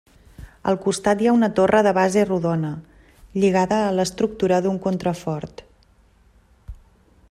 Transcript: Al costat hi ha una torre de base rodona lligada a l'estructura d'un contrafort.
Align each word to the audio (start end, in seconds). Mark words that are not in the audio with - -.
Al 0.69 0.77
costat 0.85 1.19
hi 1.23 1.29
ha 1.31 1.35
una 1.39 1.49
torre 1.59 1.83
de 1.87 1.93
base 1.97 2.23
rodona 2.31 2.73
lligada 3.43 3.81
a 3.91 3.95
l'estructura 3.99 4.63
d'un 4.67 4.81
contrafort. 4.89 5.65